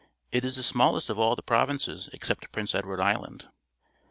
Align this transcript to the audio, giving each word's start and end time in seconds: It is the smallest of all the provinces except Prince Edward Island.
It 0.31 0.43
is 0.43 0.55
the 0.55 0.63
smallest 0.63 1.11
of 1.11 1.19
all 1.19 1.35
the 1.35 1.43
provinces 1.43 2.09
except 2.11 2.51
Prince 2.51 2.73
Edward 2.73 2.99
Island. 2.99 3.49